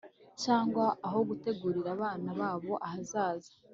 [0.43, 3.51] Cyangwa aho gutegurira abana babo ahazaza